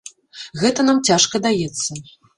Гэта 0.61 0.85
нам 0.89 1.03
цяжка 1.09 1.43
даецца. 1.45 2.03